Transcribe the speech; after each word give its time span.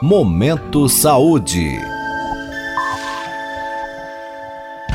Momento 0.00 0.88
Saúde. 0.88 1.76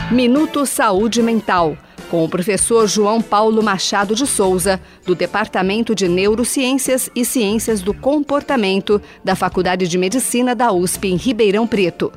Minuto 0.10 0.66
Saúde 0.66 1.22
Mental, 1.22 1.78
com 2.10 2.24
o 2.24 2.30
professor 2.30 2.88
João 2.88 3.22
Paulo 3.22 3.62
Machado 3.62 4.16
de 4.16 4.26
Souza, 4.26 4.80
do 5.06 5.14
Departamento 5.14 5.94
de 5.94 6.08
Neurociências 6.08 7.10
e 7.14 7.26
Ciências 7.26 7.82
do 7.82 7.94
Comportamento 7.94 9.02
da 9.22 9.36
Faculdade 9.36 9.90
de 9.90 9.98
Medicina 9.98 10.56
da 10.56 10.72
USP 10.72 11.10
em 11.10 11.18
Ribeirão 11.18 11.68
Preto. 11.68 12.10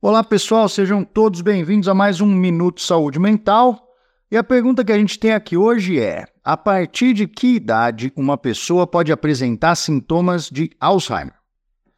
Olá, 0.00 0.22
pessoal, 0.22 0.68
sejam 0.68 1.02
todos 1.02 1.40
bem-vindos 1.40 1.88
a 1.88 1.94
mais 1.94 2.20
um 2.20 2.26
Minuto 2.26 2.80
Saúde 2.80 3.18
Mental. 3.18 3.88
E 4.30 4.36
a 4.36 4.44
pergunta 4.44 4.84
que 4.84 4.92
a 4.92 4.98
gente 4.98 5.18
tem 5.18 5.32
aqui 5.32 5.56
hoje 5.56 5.98
é: 5.98 6.26
a 6.44 6.56
partir 6.56 7.12
de 7.12 7.26
que 7.26 7.56
idade 7.56 8.12
uma 8.14 8.38
pessoa 8.38 8.86
pode 8.86 9.10
apresentar 9.10 9.74
sintomas 9.74 10.48
de 10.48 10.70
Alzheimer? 10.78 11.35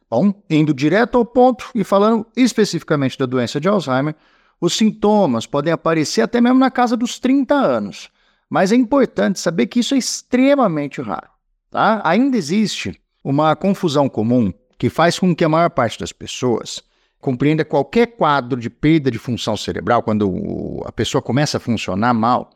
Bom, 0.09 0.33
indo 0.49 0.73
direto 0.73 1.17
ao 1.17 1.25
ponto 1.25 1.69
e 1.75 1.83
falando 1.83 2.25
especificamente 2.35 3.17
da 3.17 3.25
doença 3.25 3.59
de 3.59 3.67
Alzheimer, 3.67 4.15
os 4.59 4.75
sintomas 4.75 5.45
podem 5.45 5.71
aparecer 5.71 6.21
até 6.21 6.41
mesmo 6.41 6.57
na 6.57 6.71
casa 6.71 6.97
dos 6.97 7.19
30 7.19 7.53
anos. 7.53 8.09
Mas 8.49 8.71
é 8.71 8.75
importante 8.75 9.39
saber 9.39 9.67
que 9.67 9.79
isso 9.79 9.93
é 9.93 9.97
extremamente 9.97 11.01
raro. 11.01 11.29
Tá? 11.69 12.01
Ainda 12.03 12.35
existe 12.35 12.99
uma 13.23 13.55
confusão 13.55 14.09
comum 14.09 14.51
que 14.77 14.89
faz 14.89 15.19
com 15.19 15.35
que 15.35 15.43
a 15.43 15.49
maior 15.49 15.69
parte 15.69 15.99
das 15.99 16.11
pessoas 16.11 16.81
compreenda 17.19 17.63
qualquer 17.63 18.07
quadro 18.07 18.59
de 18.59 18.69
perda 18.69 19.11
de 19.11 19.19
função 19.19 19.55
cerebral, 19.55 20.01
quando 20.01 20.81
a 20.85 20.91
pessoa 20.91 21.21
começa 21.21 21.57
a 21.57 21.59
funcionar 21.59 22.13
mal, 22.13 22.49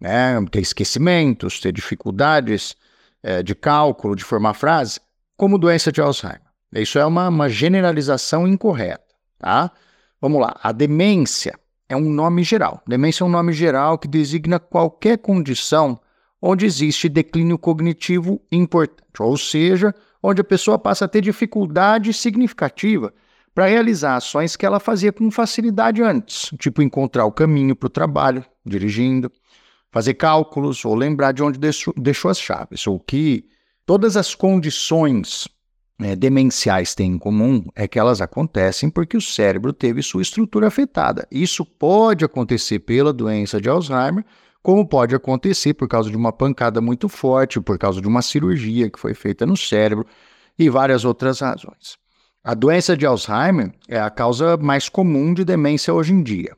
né, 0.00 0.42
ter 0.50 0.60
esquecimentos, 0.60 1.60
ter 1.60 1.70
dificuldades 1.70 2.74
é, 3.22 3.42
de 3.42 3.54
cálculo, 3.54 4.16
de 4.16 4.24
formar 4.24 4.54
frase, 4.54 5.00
como 5.36 5.58
doença 5.58 5.92
de 5.92 6.00
Alzheimer. 6.00 6.45
Isso 6.72 6.98
é 6.98 7.06
uma, 7.06 7.28
uma 7.28 7.48
generalização 7.48 8.46
incorreta, 8.46 9.04
tá? 9.38 9.70
Vamos 10.20 10.40
lá. 10.40 10.58
A 10.62 10.72
demência 10.72 11.58
é 11.88 11.96
um 11.96 12.10
nome 12.10 12.42
geral. 12.42 12.82
Demência 12.86 13.22
é 13.22 13.26
um 13.26 13.30
nome 13.30 13.52
geral 13.52 13.98
que 13.98 14.08
designa 14.08 14.58
qualquer 14.58 15.18
condição 15.18 16.00
onde 16.40 16.66
existe 16.66 17.08
declínio 17.08 17.58
cognitivo 17.58 18.40
importante, 18.52 19.20
ou 19.20 19.36
seja, 19.36 19.94
onde 20.22 20.40
a 20.40 20.44
pessoa 20.44 20.78
passa 20.78 21.04
a 21.04 21.08
ter 21.08 21.20
dificuldade 21.20 22.12
significativa 22.12 23.12
para 23.54 23.66
realizar 23.66 24.16
ações 24.16 24.54
que 24.54 24.66
ela 24.66 24.78
fazia 24.78 25.12
com 25.12 25.30
facilidade 25.30 26.02
antes, 26.02 26.50
tipo 26.58 26.82
encontrar 26.82 27.24
o 27.24 27.32
caminho 27.32 27.74
para 27.74 27.86
o 27.86 27.90
trabalho, 27.90 28.44
dirigindo, 28.64 29.32
fazer 29.90 30.14
cálculos 30.14 30.84
ou 30.84 30.94
lembrar 30.94 31.32
de 31.32 31.42
onde 31.42 31.58
deixou, 31.58 31.94
deixou 31.96 32.30
as 32.30 32.38
chaves. 32.38 32.86
O 32.86 32.98
que 33.00 33.48
todas 33.86 34.16
as 34.16 34.34
condições 34.34 35.48
né, 35.98 36.14
demenciais 36.14 36.94
têm 36.94 37.12
em 37.12 37.18
comum 37.18 37.64
é 37.74 37.88
que 37.88 37.98
elas 37.98 38.20
acontecem 38.20 38.90
porque 38.90 39.16
o 39.16 39.20
cérebro 39.20 39.72
teve 39.72 40.02
sua 40.02 40.22
estrutura 40.22 40.66
afetada. 40.66 41.26
Isso 41.30 41.64
pode 41.64 42.24
acontecer 42.24 42.80
pela 42.80 43.12
doença 43.12 43.60
de 43.60 43.68
Alzheimer, 43.68 44.24
como 44.62 44.86
pode 44.86 45.14
acontecer 45.14 45.74
por 45.74 45.88
causa 45.88 46.10
de 46.10 46.16
uma 46.16 46.32
pancada 46.32 46.80
muito 46.80 47.08
forte, 47.08 47.60
por 47.60 47.78
causa 47.78 48.00
de 48.00 48.08
uma 48.08 48.20
cirurgia 48.20 48.90
que 48.90 48.98
foi 48.98 49.14
feita 49.14 49.46
no 49.46 49.56
cérebro 49.56 50.06
e 50.58 50.68
várias 50.68 51.04
outras 51.04 51.40
razões. 51.40 51.96
A 52.42 52.54
doença 52.54 52.96
de 52.96 53.06
Alzheimer 53.06 53.72
é 53.88 53.98
a 53.98 54.10
causa 54.10 54.56
mais 54.56 54.88
comum 54.88 55.32
de 55.32 55.44
demência 55.44 55.94
hoje 55.94 56.12
em 56.12 56.22
dia. 56.22 56.56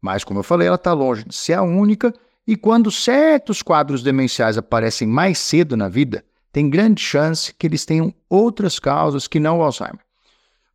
Mas, 0.00 0.24
como 0.24 0.40
eu 0.40 0.42
falei, 0.44 0.66
ela 0.66 0.76
está 0.76 0.92
longe 0.92 1.24
de 1.24 1.34
ser 1.34 1.54
a 1.54 1.62
única, 1.62 2.12
e 2.46 2.56
quando 2.56 2.90
certos 2.90 3.62
quadros 3.62 4.02
demenciais 4.02 4.58
aparecem 4.58 5.06
mais 5.06 5.38
cedo 5.38 5.76
na 5.76 5.88
vida, 5.88 6.24
tem 6.52 6.68
grande 6.68 7.00
chance 7.00 7.54
que 7.54 7.66
eles 7.66 7.84
tenham 7.84 8.12
outras 8.28 8.78
causas 8.78 9.26
que 9.26 9.40
não 9.40 9.58
o 9.58 9.62
Alzheimer. 9.62 10.00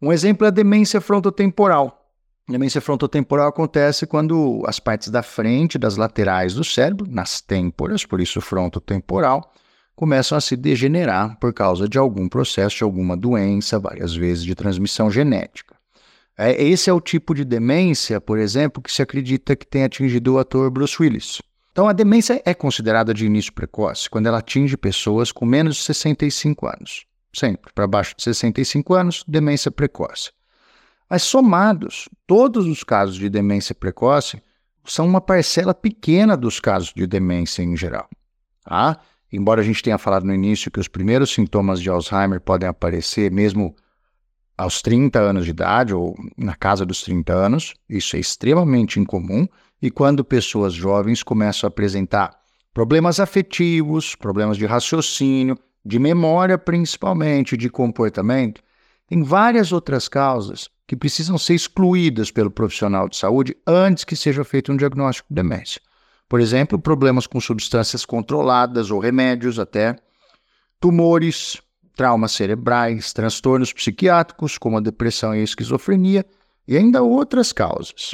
Um 0.02 0.12
exemplo 0.12 0.46
é 0.46 0.50
a 0.50 0.52
demência 0.52 1.02
frontotemporal. 1.02 2.02
A 2.48 2.52
demência 2.52 2.80
frontotemporal 2.80 3.48
acontece 3.48 4.06
quando 4.06 4.64
as 4.68 4.80
partes 4.80 5.10
da 5.10 5.24
frente, 5.24 5.80
das 5.80 5.98
laterais 5.98 6.54
do 6.54 6.64
cérebro, 6.64 7.08
nas 7.10 7.42
têmporas, 7.42 8.06
por 8.06 8.22
isso 8.22 8.40
frontotemporal, 8.40 9.52
começam 9.96 10.38
a 10.38 10.42
se 10.42 10.56
degenerar 10.56 11.40
por 11.40 11.54
causa 11.54 11.90
de 11.90 11.98
algum 11.98 12.30
processo, 12.30 12.78
de 12.78 12.84
alguma 12.84 13.18
doença, 13.18 13.80
várias 13.80 14.16
vezes 14.16 14.44
de 14.44 14.54
transmissão 14.54 15.10
genética. 15.10 15.76
É, 16.38 16.62
esse 16.62 16.90
é 16.90 16.94
o 16.94 17.00
tipo 17.00 17.34
de 17.34 17.46
demência, 17.46 18.20
por 18.20 18.38
exemplo, 18.38 18.84
que 18.84 18.92
se 18.92 19.02
acredita 19.02 19.56
que 19.56 19.66
tem 19.66 19.86
atingido 19.86 20.34
o 20.34 20.40
ator 20.40 20.70
Bruce 20.70 21.02
Willis. 21.02 21.42
Então, 21.76 21.90
a 21.90 21.92
demência 21.92 22.42
é 22.46 22.54
considerada 22.54 23.14
de 23.14 23.26
início 23.26 23.52
precoce 23.52 24.10
quando 24.10 24.28
ela 24.28 24.38
atinge 24.38 24.78
pessoas 24.78 25.30
com 25.30 25.46
menos 25.46 25.76
de 25.76 25.84
65 25.84 26.66
anos. 26.68 27.06
Sempre, 27.34 27.74
para 27.74 27.86
baixo 27.86 28.16
de 28.16 28.24
65 28.24 28.94
anos, 28.94 29.26
demência 29.28 29.70
precoce. 29.70 30.32
Mas 31.10 31.24
somados, 31.24 32.08
todos 32.26 32.66
os 32.66 32.82
casos 32.82 33.18
de 33.18 33.30
demência 33.30 33.76
precoce 33.76 34.42
são 34.86 35.06
uma 35.06 35.20
parcela 35.20 35.74
pequena 35.74 36.38
dos 36.38 36.62
casos 36.62 36.94
de 36.96 37.06
demência 37.06 37.62
em 37.62 37.76
geral. 37.76 38.08
Tá? 38.64 38.98
Embora 39.30 39.60
a 39.60 39.64
gente 39.66 39.84
tenha 39.84 39.98
falado 39.98 40.24
no 40.24 40.34
início 40.34 40.72
que 40.72 40.80
os 40.80 40.88
primeiros 40.88 41.34
sintomas 41.34 41.82
de 41.82 41.90
Alzheimer 41.90 42.40
podem 42.40 42.70
aparecer 42.70 43.30
mesmo 43.30 43.76
aos 44.58 44.82
30 44.82 45.20
anos 45.20 45.46
de 45.46 45.52
idade 45.52 45.94
ou 45.94 46.16
na 46.38 46.56
casa 46.56 46.86
dos 46.86 47.02
30 47.02 47.34
anos, 47.34 47.74
isso 47.90 48.16
é 48.16 48.20
extremamente 48.20 49.00
incomum, 49.00 49.48
e 49.82 49.92
quando 49.92 50.24
pessoas 50.24 50.74
jovens 50.74 51.22
começam 51.22 51.68
a 51.68 51.70
apresentar 51.70 52.32
problemas 52.74 53.20
afetivos, 53.20 54.16
problemas 54.16 54.58
de 54.58 54.66
raciocínio, 54.66 55.58
de 55.86 56.00
memória 56.00 56.58
principalmente, 56.58 57.56
de 57.56 57.70
comportamento, 57.70 58.62
tem 59.08 59.22
várias 59.22 59.72
outras 59.72 60.08
causas 60.08 60.70
que 60.88 60.96
precisam 60.96 61.38
ser 61.38 61.54
excluídas 61.54 62.32
pelo 62.32 62.50
profissional 62.50 63.08
de 63.08 63.18
saúde 63.18 63.56
antes 63.66 64.04
que 64.04 64.16
seja 64.16 64.44
feito 64.44 64.72
um 64.72 64.78
diagnóstico 64.78 65.28
de 65.30 65.36
demência. 65.36 65.82
Por 66.28 66.40
exemplo, 66.40 66.80
problemas 66.80 67.28
com 67.28 67.40
substâncias 67.40 68.04
controladas 68.06 68.90
ou 68.90 69.00
remédios 69.00 69.60
até, 69.60 69.96
tumores, 70.80 71.62
traumas 71.96 72.34
cerebrais, 72.34 73.14
transtornos 73.14 73.72
psiquiátricos 73.74 74.58
como 74.58 74.78
a 74.78 74.82
depressão 74.82 75.34
e 75.34 75.40
a 75.40 75.44
esquizofrenia 75.44 76.26
e 76.68 76.76
ainda 76.76 77.02
outras 77.02 77.54
causas. 77.54 78.14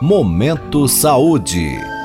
Momento 0.00 0.86
Saúde. 0.86 1.95